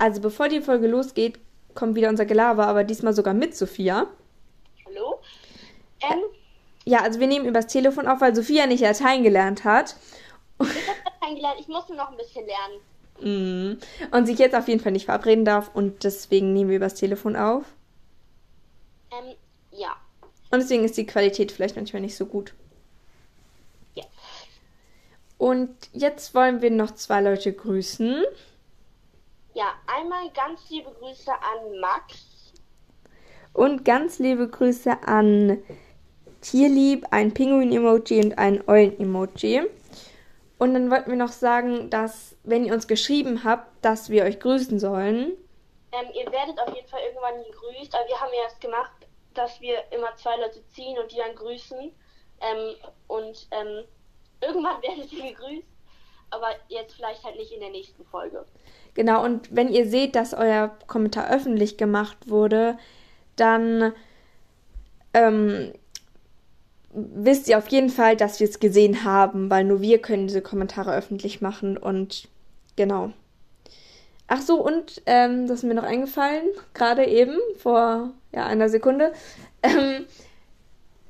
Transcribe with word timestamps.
Also 0.00 0.22
bevor 0.22 0.48
die 0.48 0.62
Folge 0.62 0.86
losgeht, 0.86 1.38
kommt 1.74 1.94
wieder 1.94 2.08
unser 2.08 2.24
Gelaber, 2.24 2.66
aber 2.66 2.84
diesmal 2.84 3.12
sogar 3.12 3.34
mit 3.34 3.54
Sophia. 3.54 4.06
Hallo? 4.86 5.20
Ähm, 6.00 6.22
Ja, 6.86 7.02
also 7.02 7.20
wir 7.20 7.26
nehmen 7.26 7.44
übers 7.44 7.66
Telefon 7.66 8.08
auf, 8.08 8.22
weil 8.22 8.34
Sophia 8.34 8.66
nicht 8.66 8.80
Latein 8.80 9.22
gelernt 9.22 9.64
hat. 9.64 9.96
ich 10.58 10.68
habe 10.68 11.00
Latein 11.04 11.36
gelernt, 11.36 11.60
ich 11.60 11.68
musste 11.68 11.94
noch 11.94 12.10
ein 12.10 12.16
bisschen 12.16 12.46
lernen. 12.46 13.76
Mm. 13.76 13.78
Und 14.10 14.24
sich 14.24 14.38
jetzt 14.38 14.54
auf 14.54 14.68
jeden 14.68 14.80
Fall 14.80 14.92
nicht 14.92 15.04
verabreden 15.04 15.44
darf 15.44 15.70
und 15.74 16.02
deswegen 16.02 16.54
nehmen 16.54 16.70
wir 16.70 16.78
übers 16.78 16.94
Telefon 16.94 17.36
auf. 17.36 17.64
Ähm, 19.12 19.34
ja. 19.70 19.94
Und 20.50 20.60
deswegen 20.60 20.84
ist 20.84 20.96
die 20.96 21.04
Qualität 21.04 21.52
vielleicht 21.52 21.76
manchmal 21.76 22.00
nicht 22.00 22.16
so 22.16 22.24
gut. 22.24 22.54
Ja. 23.94 24.04
Und 25.36 25.76
jetzt 25.92 26.34
wollen 26.34 26.62
wir 26.62 26.70
noch 26.70 26.92
zwei 26.92 27.20
Leute 27.20 27.52
grüßen. 27.52 28.24
Ja, 29.54 29.74
einmal 29.86 30.30
ganz 30.30 30.70
liebe 30.70 30.90
Grüße 30.92 31.32
an 31.32 31.80
Max. 31.80 32.52
Und 33.52 33.84
ganz 33.84 34.18
liebe 34.20 34.48
Grüße 34.48 35.02
an 35.04 35.60
Tierlieb, 36.40 37.06
ein 37.10 37.34
Pinguin-Emoji 37.34 38.24
und 38.24 38.38
ein 38.38 38.62
Eulen-Emoji. 38.68 39.62
Und 40.58 40.74
dann 40.74 40.90
wollten 40.90 41.10
wir 41.10 41.16
noch 41.16 41.32
sagen, 41.32 41.90
dass, 41.90 42.36
wenn 42.44 42.64
ihr 42.64 42.72
uns 42.72 42.86
geschrieben 42.86 43.42
habt, 43.44 43.66
dass 43.84 44.08
wir 44.10 44.24
euch 44.24 44.38
grüßen 44.38 44.78
sollen, 44.78 45.32
Ähm, 45.92 46.06
ihr 46.14 46.30
werdet 46.30 46.56
auf 46.60 46.72
jeden 46.72 46.86
Fall 46.86 47.00
irgendwann 47.02 47.42
gegrüßt, 47.42 47.92
aber 47.94 48.06
wir 48.06 48.20
haben 48.20 48.32
ja 48.32 48.42
erst 48.44 48.60
gemacht, 48.60 48.92
dass 49.34 49.60
wir 49.60 49.82
immer 49.90 50.14
zwei 50.14 50.36
Leute 50.36 50.64
ziehen 50.68 50.96
und 50.98 51.10
die 51.10 51.16
dann 51.16 51.34
grüßen. 51.34 51.92
Ähm, 52.40 52.76
und 53.08 53.48
ähm, 53.50 53.84
irgendwann 54.40 54.80
werdet 54.82 55.12
ihr 55.12 55.32
gegrüßt, 55.32 55.66
aber 56.30 56.48
jetzt 56.68 56.94
vielleicht 56.94 57.24
halt 57.24 57.36
nicht 57.36 57.52
in 57.52 57.60
der 57.60 57.70
nächsten 57.70 58.04
Folge. 58.04 58.44
Genau, 58.94 59.24
und 59.24 59.54
wenn 59.54 59.68
ihr 59.68 59.86
seht, 59.86 60.16
dass 60.16 60.34
euer 60.34 60.76
Kommentar 60.86 61.30
öffentlich 61.30 61.76
gemacht 61.76 62.28
wurde, 62.28 62.76
dann 63.36 63.92
ähm, 65.14 65.72
wisst 66.92 67.48
ihr 67.48 67.58
auf 67.58 67.68
jeden 67.68 67.90
Fall, 67.90 68.16
dass 68.16 68.40
wir 68.40 68.48
es 68.48 68.58
gesehen 68.58 69.04
haben, 69.04 69.50
weil 69.50 69.64
nur 69.64 69.80
wir 69.80 70.00
können 70.00 70.26
diese 70.26 70.42
Kommentare 70.42 70.94
öffentlich 70.94 71.40
machen 71.40 71.76
und 71.76 72.28
genau. 72.76 73.12
Ach 74.26 74.40
so, 74.40 74.64
und 74.64 75.02
ähm, 75.06 75.46
das 75.46 75.58
ist 75.58 75.64
mir 75.64 75.74
noch 75.74 75.84
eingefallen, 75.84 76.44
gerade 76.74 77.06
eben, 77.06 77.36
vor 77.56 78.12
ja, 78.32 78.46
einer 78.46 78.68
Sekunde. 78.68 79.12
Ähm, 79.62 80.06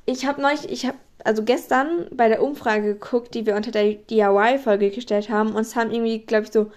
ich 0.07 0.27
habe 0.27 0.41
neulich, 0.41 0.71
ich 0.71 0.87
habe 0.87 0.99
also 1.25 1.43
gestern 1.43 2.07
bei 2.13 2.29
der 2.29 2.43
Umfrage 2.43 2.95
geguckt, 2.95 3.35
die 3.35 3.47
wir 3.47 3.57
unter 3.57 3.71
der 3.71 3.95
DIY-Folge 3.95 4.91
gestellt 4.91 5.29
haben, 5.31 5.53
und 5.53 5.63
es 5.63 5.77
haben 5.77 5.91
irgendwie, 5.91 6.21
glaube 6.21 6.45
ich, 6.45 6.53
so 6.53 6.71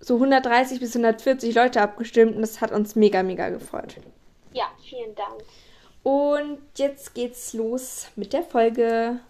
so 0.00 0.14
130 0.14 0.80
bis 0.80 0.96
140 0.96 1.54
Leute 1.54 1.82
abgestimmt 1.82 2.34
und 2.34 2.40
das 2.40 2.60
hat 2.60 2.72
uns 2.72 2.96
mega, 2.96 3.22
mega 3.22 3.50
gefreut. 3.50 3.96
Ja, 4.52 4.64
vielen 4.82 5.14
Dank. 5.14 5.42
Und 6.02 6.58
jetzt 6.76 7.14
geht's 7.14 7.52
los 7.52 8.08
mit 8.16 8.32
der 8.32 8.42
Folge. 8.42 9.20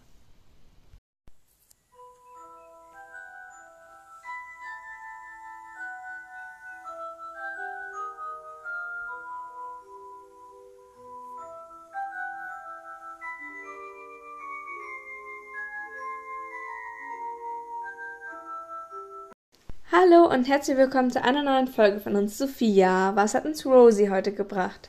Hallo 20.11 20.27
und 20.33 20.48
herzlich 20.48 20.77
willkommen 20.77 21.11
zu 21.11 21.22
einer 21.22 21.42
neuen 21.42 21.69
Folge 21.69 22.00
von 22.00 22.16
uns, 22.16 22.36
Sophia. 22.39 23.14
Was 23.14 23.34
hat 23.34 23.44
uns 23.44 23.64
Rosie 23.66 24.11
heute 24.11 24.33
gebracht? 24.33 24.89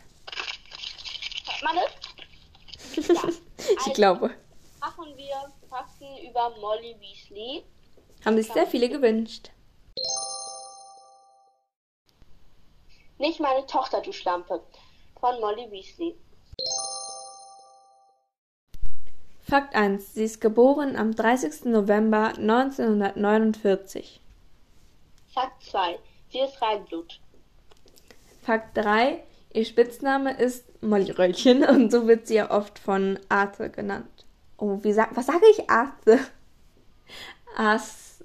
Hört 1.45 1.63
man 1.63 1.75
es? 2.95 3.08
Ja. 3.08 3.30
Ich 3.86 3.94
glaube, 3.94 4.31
Machen 4.79 5.13
wir 5.16 5.35
Fakten 5.69 6.18
über 6.28 6.56
Molly 6.59 6.96
Weasley. 7.00 7.63
haben 8.25 8.38
sich 8.38 8.51
sehr 8.51 8.66
viele 8.66 8.90
gewünscht. 8.90 9.51
Nicht 13.17 13.40
meine 13.40 13.66
Tochter, 13.67 14.01
du 14.01 14.12
Schlampe. 14.12 14.62
Von 15.19 15.40
Molly 15.40 15.69
Weasley. 15.72 16.16
Fakt 19.41 19.75
1. 19.75 20.13
Sie 20.13 20.23
ist 20.23 20.41
geboren 20.41 20.96
am 20.96 21.13
30. 21.16 21.66
November 21.66 22.29
1949. 22.38 24.21
Fakt 25.34 25.64
2. 25.64 26.00
Sie 26.30 26.40
ist 26.40 26.62
Reinblut. 26.62 27.19
Fakt 28.42 28.78
3. 28.78 29.24
Ihr 29.53 29.66
Spitzname 29.66 30.38
ist 30.38 30.66
Molly 30.81 31.12
Röllchen 31.12 31.64
und 31.69 31.92
so 31.92 32.08
wird 32.08 32.28
sie 32.28 32.36
ja 32.36 32.52
oft 32.52 32.80
von 32.80 33.19
Arthur 33.30 33.70
genannt. 33.70 34.25
Oh, 34.58 34.80
wie 34.81 34.94
sag, 34.94 35.16
was 35.16 35.25
sage 35.25 35.46
ich 35.52 35.70
Arthur? 35.70 36.20
As, 37.58 38.24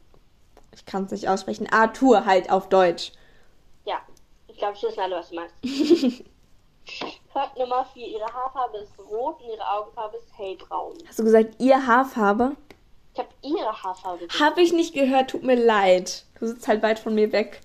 ich 0.72 0.84
kann 0.84 1.04
es 1.04 1.12
nicht 1.12 1.28
aussprechen. 1.28 1.68
Arthur 1.70 2.24
halt 2.26 2.50
auf 2.50 2.68
Deutsch. 2.68 3.12
Ja, 3.84 4.00
ich 4.48 4.56
glaube, 4.58 4.74
ich 4.76 4.82
wissen 4.82 5.00
alle, 5.00 5.16
was 5.16 5.30
du 5.30 5.36
meinst. 5.36 5.54
Fakt 7.32 7.58
Nummer 7.58 7.84
4. 7.92 8.06
Ihre 8.06 8.26
Haarfarbe 8.32 8.78
ist 8.78 8.98
rot 8.98 9.40
und 9.42 9.48
ihre 9.48 9.68
Augenfarbe 9.68 10.16
ist 10.18 10.38
hellbraun. 10.38 10.94
Hast 11.06 11.18
du 11.18 11.24
gesagt, 11.24 11.54
ihr 11.58 11.86
Haarfarbe? 11.86 12.56
Ich 13.16 13.20
habe 13.20 13.30
ihre 13.40 13.82
Haarfarbe. 13.82 14.28
Habe 14.38 14.60
ich 14.60 14.74
nicht 14.74 14.92
gehört, 14.92 15.30
tut 15.30 15.42
mir 15.42 15.54
leid. 15.54 16.26
Du 16.38 16.46
sitzt 16.46 16.68
halt 16.68 16.82
weit 16.82 16.98
von 16.98 17.14
mir 17.14 17.32
weg. 17.32 17.62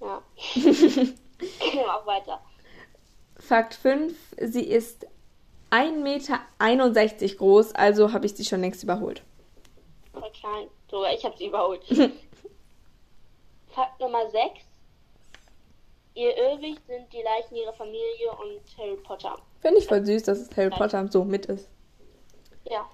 Ja. 0.00 0.22
Auch 1.94 2.06
weiter. 2.06 2.40
Fakt 3.38 3.74
5. 3.74 4.14
Sie 4.40 4.64
ist 4.64 5.06
1,61 5.70 5.92
Meter 6.02 7.36
groß, 7.36 7.74
also 7.74 8.14
habe 8.14 8.24
ich 8.24 8.34
sie 8.34 8.46
schon 8.46 8.62
längst 8.62 8.82
überholt. 8.82 9.22
Voll 10.14 10.30
klein. 10.32 10.68
Sogar 10.90 11.12
ich 11.12 11.22
habe 11.22 11.36
sie 11.36 11.48
überholt. 11.48 11.84
Fakt 13.74 14.00
Nummer 14.00 14.30
6. 14.30 14.40
Ihr 16.14 16.34
Irrwicht 16.34 16.80
sind 16.86 17.12
die 17.12 17.20
Leichen 17.20 17.56
ihrer 17.56 17.74
Familie 17.74 18.30
und 18.40 18.62
Harry 18.78 18.96
Potter. 18.96 19.36
Finde 19.60 19.80
ich 19.80 19.86
voll 19.86 20.02
süß, 20.02 20.22
dass 20.22 20.38
es 20.38 20.56
Harry 20.56 20.70
Potter 20.70 21.06
so 21.08 21.24
mit 21.24 21.44
ist. 21.44 21.68
Ja. 22.64 22.88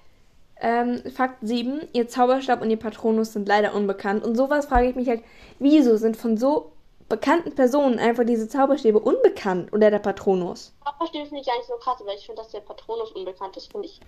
Ähm, 0.59 1.01
Fakt 1.13 1.37
7. 1.41 1.87
Ihr 1.93 2.07
Zauberstab 2.07 2.61
und 2.61 2.69
ihr 2.69 2.79
Patronus 2.79 3.33
sind 3.33 3.47
leider 3.47 3.73
unbekannt. 3.73 4.23
Und 4.23 4.35
sowas 4.35 4.67
frage 4.67 4.89
ich 4.89 4.95
mich 4.95 5.09
halt, 5.09 5.23
wieso 5.59 5.97
sind 5.97 6.15
von 6.15 6.37
so 6.37 6.71
bekannten 7.09 7.53
Personen 7.53 7.99
einfach 7.99 8.23
diese 8.23 8.47
Zauberstäbe 8.47 8.99
unbekannt 8.99 9.73
oder 9.73 9.91
der 9.91 9.99
Patronus? 9.99 10.73
Zauberstab 10.83 11.27
finde 11.27 11.41
ich 11.41 11.47
gar 11.47 11.57
nicht 11.57 11.67
so 11.67 11.75
krass, 11.75 12.01
weil 12.05 12.15
ich 12.15 12.25
finde, 12.25 12.41
dass 12.41 12.51
der 12.51 12.61
Patronus 12.61 13.11
unbekannt 13.11 13.57
ist. 13.57 13.71
Finde 13.71 13.87
ich 13.87 13.99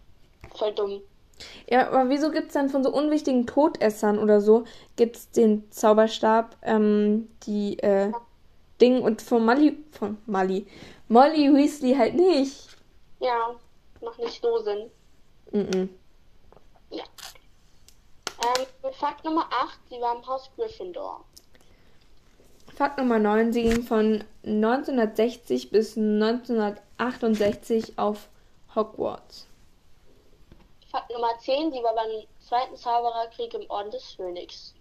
voll 0.56 0.74
dumm. 0.74 1.02
Ja, 1.70 1.90
aber 1.90 2.10
wieso 2.10 2.32
gibt 2.32 2.48
es 2.48 2.54
dann 2.54 2.70
von 2.70 2.84
so 2.84 2.92
unwichtigen 2.92 3.46
Todessern 3.46 4.20
oder 4.20 4.40
so, 4.40 4.64
gibt 4.96 5.18
es 5.18 5.32
den 5.32 5.70
Zauberstab, 5.70 6.56
ähm, 6.62 7.28
die, 7.46 7.78
äh, 7.80 8.14
Ding 8.82 9.02
und 9.02 9.22
von 9.22 9.46
Molly, 9.46 9.78
von 9.92 10.18
Molly, 10.26 10.68
Molly 11.08 11.54
Weasley 11.54 11.96
halt 11.96 12.16
nicht. 12.16 12.68
Ja, 13.20 13.56
macht 14.02 14.20
nicht 14.20 14.42
so 14.42 14.58
Sinn. 14.60 14.92
Mhm. 15.52 15.90
Ähm, 18.46 18.66
Fakt 18.94 19.26
Nummer 19.26 19.48
8. 19.52 19.80
Sie 19.90 20.00
war 20.02 20.16
im 20.16 20.26
Haus 20.28 20.50
Gryffindor. 20.56 21.24
Fakt 22.76 22.98
Nummer 22.98 23.20
9. 23.20 23.54
Sie 23.54 23.64
ging 23.64 23.84
von 23.84 24.24
1960 24.44 25.72
bis 25.72 25.98
1968 25.98 27.98
auf 27.98 28.28
Hogwarts. 28.76 29.48
Fakt 30.92 31.12
Nummer 31.12 31.38
10. 31.40 31.72
Sie 31.72 31.82
war 31.82 31.96
beim 31.96 32.26
zweiten 32.40 32.76
Zaubererkrieg 32.76 33.54
im 33.54 33.70
Orden 33.70 33.92
des 33.92 34.14
Phönix. 34.14 34.74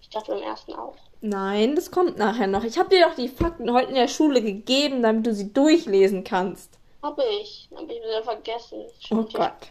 Ich 0.00 0.10
dachte 0.10 0.32
beim 0.32 0.42
ersten 0.42 0.74
auch. 0.74 0.96
Nein, 1.20 1.74
das 1.74 1.90
kommt 1.90 2.18
nachher 2.18 2.46
noch. 2.46 2.64
Ich 2.64 2.78
habe 2.78 2.90
dir 2.90 3.06
doch 3.06 3.14
die 3.14 3.28
Fakten 3.28 3.72
heute 3.72 3.88
in 3.88 3.94
der 3.94 4.08
Schule 4.08 4.42
gegeben, 4.42 5.02
damit 5.02 5.26
du 5.26 5.34
sie 5.34 5.52
durchlesen 5.52 6.24
kannst. 6.24 6.78
Habe 7.02 7.24
ich. 7.40 7.68
Habe 7.74 7.92
ich 7.92 8.02
wieder 8.02 8.22
vergessen. 8.22 8.84
Oh 8.86 8.92
Stimmt 9.00 9.32
ja. 9.32 9.38
Gott. 9.38 9.70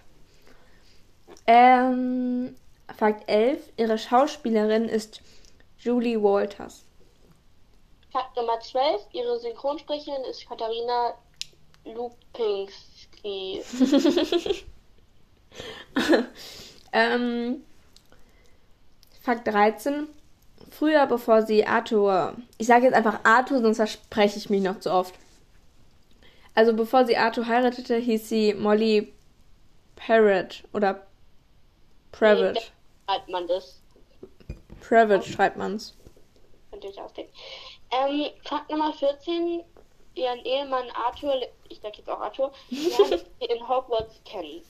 Ähm, 1.46 2.56
Fakt 2.98 3.30
11. 3.30 3.60
Ihre 3.78 3.98
Schauspielerin 3.98 4.90
ist 4.90 5.22
Julie 5.78 6.22
Walters. 6.22 6.86
Fakt 8.12 8.36
Nummer 8.36 8.60
12. 8.60 9.02
Ihre 9.14 9.40
Synchronsprecherin 9.40 10.24
ist 10.30 10.48
Katharina 10.48 11.14
Lupinski. 11.86 13.62
ähm, 16.92 17.64
Fakt 19.22 19.48
13. 19.48 20.08
Früher, 20.72 21.06
bevor 21.08 21.44
sie 21.44 21.66
Arthur. 21.66 22.36
Ich 22.58 22.68
sage 22.68 22.86
jetzt 22.86 22.96
einfach 22.96 23.20
Arthur, 23.24 23.62
sonst 23.62 23.78
verspreche 23.78 24.38
ich 24.38 24.50
mich 24.50 24.62
noch 24.62 24.80
zu 24.80 24.92
oft. 24.92 25.14
Also, 26.56 26.74
bevor 26.74 27.06
sie 27.06 27.18
Arthur 27.18 27.48
heiratete, 27.48 27.96
hieß 27.96 28.28
sie 28.28 28.54
Molly 28.54 29.14
Parrott 29.96 30.64
oder 30.74 31.06
Previtt. 32.12 32.72
Schreibt 33.10 33.30
man 33.30 33.48
das. 33.48 33.82
Previtt 34.88 35.26
schreibt 35.26 35.58
man's. 35.58 35.96
Könnt 36.70 36.84
ihr 36.84 36.92
euch 36.92 37.02
ausdenken. 37.02 37.34
Ähm, 37.92 38.30
Fakt 38.44 38.70
Nummer 38.70 38.94
14. 38.94 39.64
Ihren 40.14 40.46
Ehemann 40.46 40.86
Arthur, 40.94 41.34
ich 41.70 41.80
sag 41.82 41.98
jetzt 41.98 42.08
auch 42.08 42.20
Arthur, 42.20 42.52
lernt 42.70 43.26
sie 43.40 43.46
in 43.46 43.68
Hogwarts 43.68 44.22
kennen. 44.26 44.62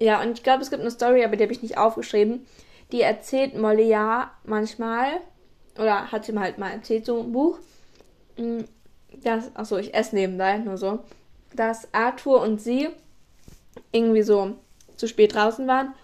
Ja, 0.00 0.20
und 0.22 0.32
ich 0.32 0.42
glaube, 0.42 0.62
es 0.62 0.70
gibt 0.70 0.82
eine 0.82 0.90
Story, 0.90 1.24
aber 1.24 1.36
die 1.36 1.44
habe 1.44 1.52
ich 1.52 1.62
nicht 1.62 1.78
aufgeschrieben. 1.78 2.48
Die 2.90 3.02
erzählt 3.02 3.56
Molly 3.56 3.86
ja 3.86 4.32
manchmal, 4.42 5.20
oder 5.78 6.10
hat 6.10 6.28
ihm 6.28 6.40
halt 6.40 6.58
mal 6.58 6.72
erzählt, 6.72 7.06
so 7.06 7.20
ein 7.20 7.30
Buch, 7.30 7.60
mm, 8.38 8.62
dass, 9.22 9.54
achso, 9.54 9.76
ich 9.76 9.94
esse 9.94 10.16
nebenbei, 10.16 10.58
nur 10.58 10.78
so, 10.78 10.98
dass 11.54 11.94
Arthur 11.94 12.40
und 12.40 12.60
sie 12.60 12.88
irgendwie 13.92 14.22
so 14.22 14.56
zu 14.96 15.06
spät 15.06 15.36
draußen 15.36 15.68
waren 15.68 15.94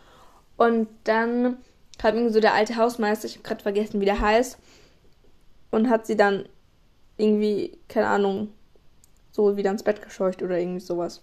und 0.62 0.88
dann 1.04 1.56
hat 2.02 2.14
irgendwie 2.14 2.32
so 2.32 2.40
der 2.40 2.54
alte 2.54 2.76
Hausmeister, 2.76 3.26
ich 3.26 3.34
habe 3.34 3.42
gerade 3.42 3.62
vergessen, 3.62 4.00
wie 4.00 4.04
der 4.04 4.20
heißt, 4.20 4.58
und 5.70 5.88
hat 5.88 6.06
sie 6.06 6.16
dann 6.16 6.48
irgendwie, 7.16 7.78
keine 7.88 8.06
Ahnung, 8.08 8.52
so 9.32 9.56
wieder 9.56 9.70
ins 9.70 9.82
Bett 9.82 10.02
gescheucht 10.02 10.42
oder 10.42 10.58
irgendwie 10.58 10.80
sowas. 10.80 11.20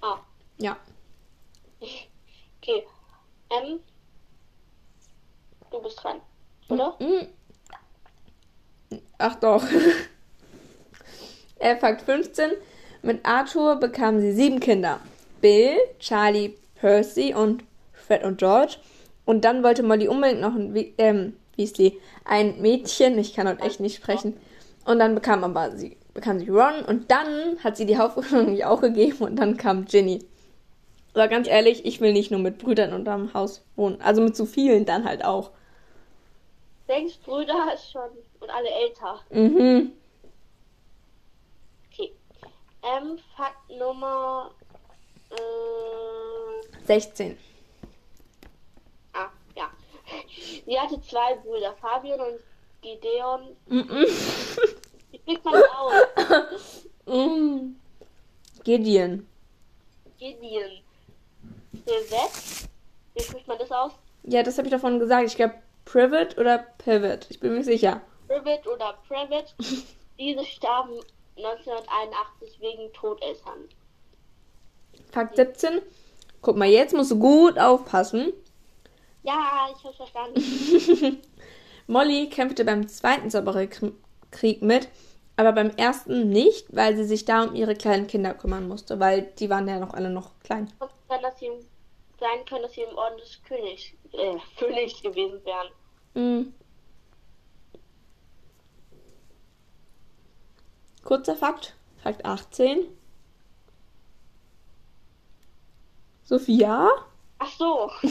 Ah, 0.00 0.18
Ja. 0.58 0.76
okay. 1.80 2.86
Ähm, 3.50 3.80
du 5.70 5.82
bist 5.82 6.02
dran, 6.02 6.20
oder? 6.68 6.96
Mm. 7.00 7.26
Ach 9.18 9.34
doch. 9.36 9.64
Er 11.60 11.76
Fakt 11.76 12.02
15. 12.02 12.52
Mit 13.02 13.26
Arthur 13.26 13.76
bekam 13.76 14.20
sie 14.20 14.32
sieben 14.32 14.60
Kinder. 14.60 15.00
Bill, 15.40 15.76
Charlie, 15.98 16.54
Percy 16.80 17.34
und 17.34 17.64
Fred 17.92 18.24
und 18.24 18.38
George. 18.38 18.76
Und 19.24 19.44
dann 19.44 19.62
wollte 19.62 19.82
Molly 19.82 20.08
unbedingt 20.08 20.40
noch 20.40 20.54
ein 20.54 20.74
ähm, 20.98 21.36
Weasley, 21.56 22.00
ein 22.24 22.60
Mädchen. 22.60 23.18
Ich 23.18 23.34
kann 23.34 23.48
heute 23.48 23.62
echt 23.62 23.80
nicht 23.80 23.96
sprechen. 23.96 24.34
Und 24.84 25.00
dann 25.00 25.14
bekam 25.14 25.44
aber 25.44 25.72
sie, 25.76 25.96
bekam 26.14 26.38
sie 26.38 26.48
Ron. 26.48 26.82
Und 26.86 27.10
dann 27.10 27.58
hat 27.62 27.76
sie 27.76 27.84
die 27.84 27.98
nämlich 28.32 28.64
auch 28.64 28.80
gegeben. 28.80 29.18
Und 29.18 29.36
dann 29.36 29.56
kam 29.56 29.84
Ginny. 29.84 30.24
Aber 31.14 31.28
ganz 31.28 31.48
ehrlich, 31.48 31.84
ich 31.84 32.00
will 32.00 32.12
nicht 32.12 32.30
nur 32.30 32.40
mit 32.40 32.58
Brüdern 32.58 32.92
unterm 32.92 33.34
Haus 33.34 33.64
wohnen. 33.76 34.00
Also 34.00 34.22
mit 34.22 34.36
so 34.36 34.46
vielen 34.46 34.86
dann 34.86 35.04
halt 35.04 35.24
auch. 35.24 35.50
Sechs 36.86 37.16
Brüder 37.18 37.74
ist 37.74 37.90
schon 37.90 38.08
und 38.40 38.50
alle 38.50 38.68
älter. 38.70 39.20
Mhm. 39.30 39.92
Okay. 41.92 42.12
Ähm, 42.82 43.18
Fakt 43.36 43.68
Nummer 43.78 44.52
äh, 45.30 46.07
16. 46.88 47.36
ah, 49.12 49.28
ja. 49.54 49.70
Sie 50.66 50.80
hatte 50.80 51.00
zwei 51.02 51.34
Brüder, 51.36 51.74
Fabian 51.80 52.18
und 52.18 52.40
Gideon. 52.80 53.56
Mhm. 53.66 54.06
Wie 55.10 55.18
kriegt 55.18 55.44
man 55.44 55.54
das 55.54 55.70
aus? 55.70 56.84
Mm. 57.06 57.74
Gideon. 58.64 59.26
Gideon. 60.18 60.82
Privet? 61.84 62.68
Wie 63.14 63.22
spricht 63.22 63.48
man 63.48 63.58
das 63.58 63.70
aus? 63.70 63.92
Ja, 64.24 64.42
das 64.42 64.58
habe 64.58 64.68
ich 64.68 64.72
davon 64.72 64.98
gesagt. 64.98 65.26
Ich 65.26 65.36
glaube 65.36 65.54
Privet 65.84 66.36
oder 66.36 66.58
Pivot. 66.58 67.26
Ich 67.30 67.40
bin 67.40 67.54
mir 67.54 67.64
sicher. 67.64 68.02
Privet 68.26 68.66
oder 68.66 68.98
Privet? 69.08 69.54
Diese 70.18 70.44
starben 70.44 71.00
1981 71.36 72.60
wegen 72.60 72.92
Todessern. 72.92 73.68
Fakt 75.12 75.36
17. 75.36 75.80
Guck 76.40 76.56
mal, 76.56 76.68
jetzt 76.68 76.94
musst 76.94 77.10
du 77.10 77.18
gut 77.18 77.58
aufpassen. 77.58 78.32
Ja, 79.22 79.68
ich 79.76 79.84
hab's 79.84 79.96
verstanden. 79.96 81.22
Molly 81.86 82.28
kämpfte 82.28 82.64
beim 82.64 82.86
zweiten 82.86 83.30
Zaubererkrieg 83.30 84.62
mit, 84.62 84.88
aber 85.36 85.52
beim 85.52 85.70
ersten 85.70 86.28
nicht, 86.28 86.66
weil 86.74 86.96
sie 86.96 87.04
sich 87.04 87.24
da 87.24 87.44
um 87.44 87.54
ihre 87.54 87.74
kleinen 87.74 88.06
Kinder 88.06 88.34
kümmern 88.34 88.68
musste, 88.68 89.00
weil 89.00 89.22
die 89.38 89.50
waren 89.50 89.66
ja 89.68 89.78
noch 89.78 89.94
alle 89.94 90.10
noch 90.10 90.38
klein. 90.40 90.70
Und 90.78 90.90
kann 91.08 91.22
dass 91.22 91.38
sie 91.38 91.50
sein 92.20 92.44
können, 92.46 92.62
dass 92.62 92.72
sie 92.72 92.82
im 92.82 92.96
Orden 92.96 93.16
des 93.18 93.42
Königs, 93.42 93.84
äh, 94.12 94.36
Königs 94.58 95.02
gewesen 95.02 95.40
wären. 95.44 95.68
Mm. 96.14 96.52
Kurzer 101.04 101.36
Fakt. 101.36 101.74
Fakt 102.02 102.24
18. 102.24 102.86
Sophia? 106.28 106.90
Ach 107.38 107.50
so. 107.56 107.90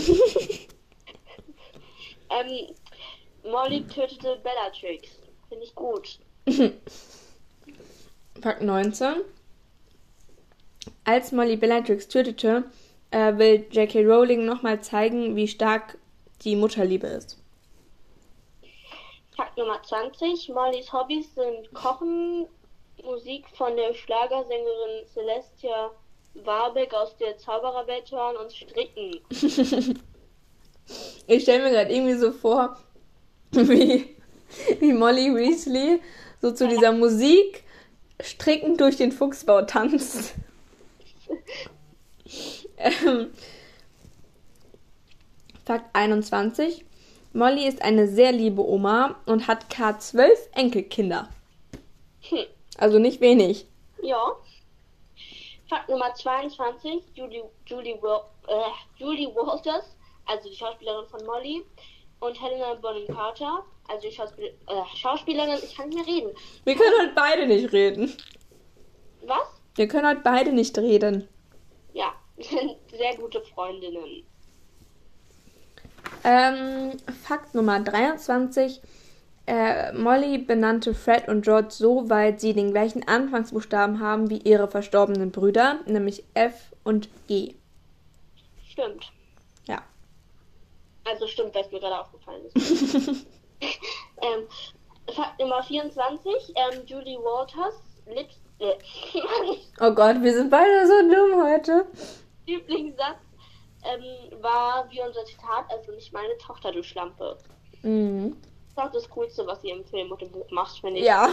ähm, 2.31 2.73
Molly 3.43 3.85
tötete 3.85 4.39
Bellatrix. 4.41 5.19
Finde 5.47 5.63
ich 5.63 5.75
gut. 5.75 6.17
Fakt 8.41 8.63
19. 8.63 9.17
Als 11.03 11.31
Molly 11.31 11.57
Bellatrix 11.57 12.07
tötete, 12.07 12.63
äh, 13.11 13.37
will 13.37 13.67
J.K. 13.69 14.03
Rowling 14.03 14.45
nochmal 14.45 14.81
zeigen, 14.81 15.35
wie 15.35 15.47
stark 15.47 15.99
die 16.41 16.55
Mutterliebe 16.55 17.05
ist. 17.05 17.37
Fakt 19.35 19.55
Nummer 19.59 19.83
20. 19.83 20.49
Mollys 20.49 20.91
Hobbys 20.91 21.35
sind 21.35 21.71
Kochen, 21.75 22.47
Musik 23.03 23.45
von 23.55 23.75
der 23.75 23.93
Schlagersängerin 23.93 25.05
Celestia 25.05 25.91
Warbeck 26.33 26.93
aus 26.93 27.17
der 27.17 27.37
Zaubererwelt 27.37 28.11
hören 28.11 28.37
und 28.37 28.53
stricken. 28.53 29.19
Ich 31.27 31.43
stelle 31.43 31.63
mir 31.63 31.71
gerade 31.71 31.93
irgendwie 31.93 32.13
so 32.15 32.31
vor, 32.31 32.77
wie, 33.51 34.15
wie 34.79 34.93
Molly 34.93 35.35
Weasley 35.35 36.01
so 36.41 36.51
zu 36.51 36.67
dieser 36.67 36.91
Musik 36.91 37.63
strickend 38.21 38.79
durch 38.79 38.97
den 38.97 39.11
Fuchsbau 39.11 39.63
tanzt. 39.63 40.35
ähm, 42.77 43.31
Fakt 45.65 45.93
21. 45.93 46.85
Molly 47.33 47.67
ist 47.67 47.81
eine 47.81 48.07
sehr 48.07 48.31
liebe 48.31 48.65
Oma 48.65 49.19
und 49.25 49.47
hat 49.47 49.69
gar 49.69 49.99
zwölf 49.99 50.39
Enkelkinder. 50.53 51.27
Hm. 52.21 52.45
Also 52.77 52.99
nicht 52.99 53.19
wenig. 53.21 53.67
Ja. 54.01 54.37
Fakt 55.69 55.89
Nummer 55.89 56.13
22. 56.13 57.03
Julie, 57.13 57.43
Julie, 57.65 57.93
äh, 57.93 58.71
Julie 58.97 59.35
Walters, 59.35 59.95
also 60.25 60.49
die 60.49 60.55
Schauspielerin 60.55 61.05
von 61.07 61.25
Molly, 61.25 61.65
und 62.19 62.41
Helena 62.41 62.73
Bonham 62.75 63.07
Carter, 63.07 63.63
also 63.87 64.07
die 64.07 64.13
Schauspiel 64.13 64.45
äh, 64.45 64.97
Schauspielerin, 64.97 65.59
ich 65.63 65.75
kann 65.75 65.89
nicht 65.89 66.05
mehr 66.05 66.15
reden. 66.15 66.35
Wir 66.63 66.75
können 66.75 66.93
heute 67.01 67.13
beide 67.13 67.47
nicht 67.47 67.71
reden. 67.71 68.15
Was? 69.25 69.61
Wir 69.75 69.87
können 69.87 70.07
heute 70.07 70.21
beide 70.21 70.51
nicht 70.51 70.77
reden. 70.77 71.27
Ja, 71.93 72.13
sind 72.37 72.77
sehr 72.89 73.15
gute 73.17 73.41
Freundinnen. 73.41 74.23
Ähm, 76.23 76.97
Fakt 77.23 77.53
Nummer 77.53 77.79
23. 77.79 78.81
Äh, 79.47 79.93
Molly 79.93 80.39
benannte 80.39 80.93
Fred 80.93 81.29
und 81.29 81.43
George 81.43 81.71
so, 81.71 82.09
weil 82.09 82.37
sie 82.37 82.53
den 82.53 82.71
gleichen 82.71 83.07
Anfangsbuchstaben 83.07 84.01
haben 84.01 84.29
wie 84.29 84.39
ihre 84.39 84.67
verstorbenen 84.67 85.31
Brüder, 85.31 85.79
nämlich 85.85 86.25
F 86.33 86.73
und 86.83 87.07
G. 87.27 87.55
Stimmt. 88.67 89.09
Ja. 89.65 89.81
Also 91.09 91.27
stimmt, 91.27 91.55
was 91.55 91.71
mir 91.71 91.79
gerade 91.79 91.97
aufgefallen 91.97 92.41
ist. 92.53 93.25
ähm, 94.21 94.47
Fakt 95.15 95.39
Nummer 95.39 95.63
24. 95.63 96.33
Ähm, 96.55 96.81
Julie 96.85 97.17
Walters 97.17 97.75
Lips 98.05 98.41
äh, 98.59 98.73
Oh 99.79 99.91
Gott, 99.93 100.21
wir 100.21 100.33
sind 100.33 100.49
beide 100.49 100.87
so 100.87 101.01
dumm 101.09 101.41
heute. 101.41 101.85
Lieblingssatz 102.45 103.19
ähm, 103.83 104.41
war 104.41 104.89
wie 104.89 104.99
unser 104.99 105.23
Zitat, 105.23 105.65
also 105.69 105.93
nicht 105.93 106.11
meine 106.11 106.37
Tochter, 106.37 106.73
du 106.73 106.83
Schlampe. 106.83 107.37
Mhm. 107.83 108.35
Das 108.77 108.85
ist 108.85 108.89
auch 108.89 108.93
das 108.93 109.09
Coolste, 109.09 109.47
was 109.47 109.61
sie 109.61 109.71
im 109.71 109.83
Film 109.85 110.11
und 110.11 110.21
im 110.21 110.29
Buch 110.29 110.51
macht, 110.51 110.79
finde 110.79 110.99
ich. 110.99 111.05
Ja. 111.05 111.29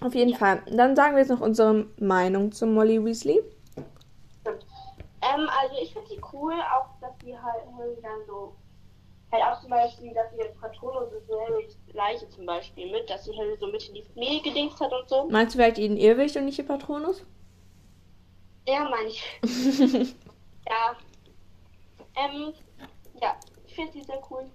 Auf 0.00 0.14
jeden 0.14 0.34
Fall. 0.34 0.62
Dann 0.70 0.94
sagen 0.94 1.14
wir 1.14 1.20
jetzt 1.20 1.30
noch 1.30 1.40
unsere 1.40 1.86
Meinung 1.98 2.52
zu 2.52 2.66
Molly 2.66 3.02
Weasley. 3.02 3.42
Stimmt. 4.42 4.66
Ähm, 5.22 5.48
also 5.62 5.76
ich 5.80 5.94
finde 5.94 6.08
sie 6.10 6.20
cool, 6.30 6.52
auch 6.52 6.88
dass 7.00 7.12
sie 7.24 7.34
halt 7.34 7.62
Harry 7.78 7.96
dann 8.02 8.26
so 8.26 8.54
halt 9.32 9.44
auch 9.44 9.58
zum 9.62 9.70
Beispiel, 9.70 10.12
dass 10.12 10.30
sie 10.32 10.36
jetzt 10.36 10.60
Patronus 10.60 11.10
ist, 11.10 11.26
so 11.26 11.40
Harrys 11.40 11.78
Leiche 11.94 12.28
zum 12.28 12.44
Beispiel 12.44 12.92
mit, 12.92 13.08
dass 13.08 13.24
sie 13.24 13.32
Harry 13.34 13.56
so 13.58 13.68
mit 13.68 13.88
in 13.88 13.94
die 13.94 14.02
Familie 14.02 14.42
gedingst 14.42 14.78
hat 14.78 14.92
und 14.92 15.08
so. 15.08 15.26
Meinst 15.30 15.54
du 15.54 15.58
vielleicht 15.58 15.78
ihn 15.78 15.96
Irrwicht 15.96 16.36
und 16.36 16.44
nicht 16.44 16.58
ihr 16.58 16.66
Patronus? 16.66 17.24
Ja, 18.68 18.86
meine 18.90 19.08
ich. 19.08 19.24
ja. 20.68 20.96
Ähm, 22.14 22.52
ja, 23.22 23.36
ich 23.66 23.74
finde 23.74 23.92
sie 23.92 24.02
sehr 24.02 24.20
cool. 24.30 24.50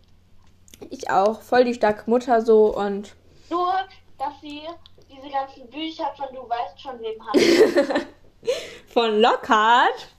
Ich 0.89 1.09
auch. 1.09 1.41
Voll 1.41 1.63
die 1.63 1.73
starke 1.73 2.09
Mutter 2.09 2.41
so 2.41 2.75
und. 2.75 3.15
Nur, 3.49 3.73
dass 4.17 4.39
sie 4.41 4.61
diese 5.09 5.29
ganzen 5.29 5.69
Bücher 5.69 6.11
von 6.15 6.27
Du 6.33 6.47
weißt 6.47 6.81
schon 6.81 6.99
wem 6.99 7.25
hat. 7.25 8.07
Von 8.87 9.21
Lockhart. 9.21 10.09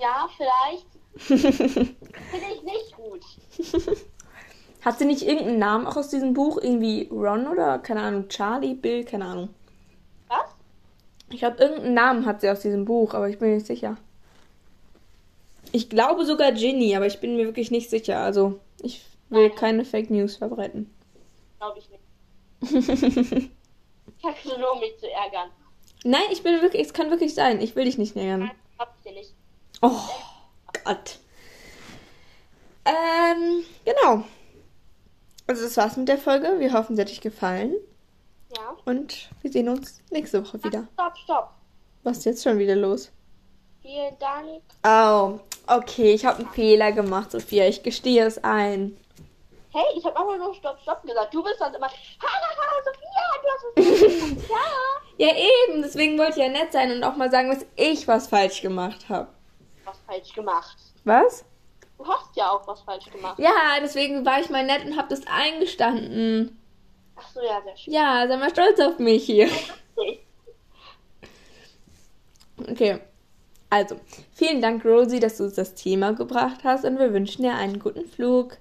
ja, 0.00 0.26
vielleicht. 0.36 0.86
Finde 1.16 2.46
ich 2.54 2.62
nicht 2.62 2.96
gut. 2.96 3.24
Hat 4.82 4.98
sie 4.98 5.04
nicht 5.04 5.22
irgendeinen 5.22 5.58
Namen 5.58 5.86
auch 5.86 5.96
aus 5.96 6.08
diesem 6.08 6.32
Buch? 6.32 6.58
Irgendwie 6.62 7.08
Ron 7.10 7.46
oder, 7.46 7.78
keine 7.78 8.00
Ahnung, 8.00 8.28
Charlie, 8.28 8.74
Bill, 8.74 9.04
keine 9.04 9.26
Ahnung. 9.26 9.50
Was? 10.28 10.54
Ich 11.28 11.40
glaube, 11.40 11.58
irgendeinen 11.58 11.94
Namen 11.94 12.26
hat 12.26 12.40
sie 12.40 12.48
aus 12.48 12.60
diesem 12.60 12.86
Buch, 12.86 13.12
aber 13.12 13.28
ich 13.28 13.38
bin 13.38 13.48
mir 13.50 13.54
nicht 13.56 13.66
sicher. 13.66 13.98
Ich 15.72 15.90
glaube 15.90 16.24
sogar 16.24 16.52
Ginny, 16.52 16.96
aber 16.96 17.06
ich 17.06 17.20
bin 17.20 17.36
mir 17.36 17.44
wirklich 17.44 17.70
nicht 17.70 17.90
sicher. 17.90 18.20
Also, 18.20 18.58
ich 18.80 19.04
will 19.30 19.48
Nein. 19.48 19.56
keine 19.56 19.84
Fake 19.84 20.10
News 20.10 20.36
verbreiten. 20.36 20.94
Glaube 21.58 21.78
ich 21.78 21.88
nicht. 21.90 23.50
Ich 24.22 24.26
habe 24.26 24.60
nur, 24.60 24.72
um 24.72 24.80
mich 24.80 24.98
zu 24.98 25.10
ärgern. 25.10 25.48
Nein, 26.04 26.24
ich 26.30 26.42
bin 26.42 26.60
wirklich, 26.60 26.86
es 26.86 26.92
kann 26.92 27.08
wirklich 27.08 27.34
sein. 27.34 27.60
Ich 27.62 27.74
will 27.74 27.86
dich 27.86 27.96
nicht 27.96 28.16
ärgern. 28.16 28.40
Nein, 28.40 28.50
hab 28.78 28.94
ich 28.96 29.02
dir 29.02 29.18
nicht. 29.18 29.32
Oh 29.80 29.98
Gott. 30.84 31.18
Ähm, 32.84 33.64
genau. 33.84 34.24
Also 35.46 35.64
das 35.64 35.76
war's 35.78 35.96
mit 35.96 36.08
der 36.08 36.18
Folge. 36.18 36.58
Wir 36.58 36.72
hoffen, 36.72 36.96
sie 36.96 37.02
hat 37.02 37.10
euch 37.10 37.20
gefallen. 37.22 37.74
Ja. 38.56 38.76
Und 38.84 39.30
wir 39.42 39.50
sehen 39.50 39.68
uns 39.68 40.02
nächste 40.10 40.44
Woche 40.44 40.62
wieder. 40.64 40.88
Stopp, 40.94 41.16
stopp. 41.16 41.50
Was 42.02 42.18
ist 42.18 42.24
jetzt 42.26 42.42
schon 42.42 42.58
wieder 42.58 42.76
los? 42.76 43.10
Vielen 43.82 44.18
Dank. 44.18 44.62
Oh, 44.84 45.40
okay, 45.66 46.12
ich 46.12 46.24
habe 46.24 46.40
einen 46.40 46.48
Fehler 46.50 46.92
gemacht, 46.92 47.30
Sophia. 47.30 47.66
Ich 47.66 47.82
gestehe 47.82 48.26
es 48.26 48.42
ein. 48.42 48.96
Hey, 49.72 49.84
ich 49.96 50.04
habe 50.04 50.18
einfach 50.18 50.36
nur 50.36 50.54
Stopp, 50.54 50.80
Stopp 50.82 51.02
gesagt. 51.02 51.32
Du 51.32 51.42
bist 51.42 51.60
dann 51.60 51.72
immer, 51.74 51.86
Haha, 51.86 52.82
Sophia, 52.84 53.32
du 53.42 53.48
hast 53.50 54.02
es 54.02 54.30
nicht. 54.30 54.50
Ja. 54.50 55.26
Ja, 55.28 55.34
eben. 55.68 55.82
Deswegen 55.82 56.18
wollte 56.18 56.32
ich 56.32 56.36
ja 56.38 56.48
nett 56.48 56.72
sein 56.72 56.90
und 56.90 57.04
auch 57.04 57.16
mal 57.16 57.30
sagen, 57.30 57.50
dass 57.50 57.64
ich 57.76 58.08
was 58.08 58.28
falsch 58.28 58.62
gemacht 58.62 59.08
habe. 59.08 59.28
Was 59.84 59.98
falsch 60.06 60.32
gemacht. 60.34 60.76
Was? 61.04 61.44
Du 61.98 62.06
hast 62.06 62.34
ja 62.34 62.50
auch 62.50 62.66
was 62.66 62.80
falsch 62.80 63.10
gemacht. 63.10 63.38
Ja, 63.38 63.78
deswegen 63.80 64.24
war 64.24 64.40
ich 64.40 64.48
mal 64.48 64.64
nett 64.64 64.84
und 64.84 64.96
habe 64.96 65.08
das 65.08 65.20
eingestanden. 65.26 66.58
Ach 67.16 67.28
so, 67.28 67.40
ja, 67.42 67.60
sehr 67.62 67.76
schön. 67.76 67.92
Ja, 67.92 68.26
sei 68.26 68.36
mal 68.38 68.50
stolz 68.50 68.80
auf 68.80 68.98
mich 68.98 69.24
hier. 69.24 69.48
Okay. 72.68 73.00
Also, 73.68 73.96
vielen 74.32 74.60
Dank, 74.60 74.84
Rosie, 74.84 75.20
dass 75.20 75.36
du 75.36 75.44
uns 75.44 75.54
das 75.54 75.74
Thema 75.74 76.12
gebracht 76.12 76.60
hast 76.64 76.84
und 76.84 76.98
wir 76.98 77.12
wünschen 77.12 77.42
dir 77.42 77.54
einen 77.54 77.78
guten 77.78 78.06
Flug. 78.06 78.56